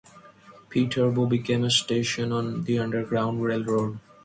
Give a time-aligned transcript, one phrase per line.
[0.69, 3.99] Peterboro became a station on the Underground Railroad.